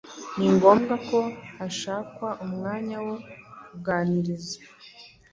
[0.37, 1.19] Ni ngombwa ko
[1.57, 3.15] hashakwa umwanya wo
[3.65, 4.57] kuganiriza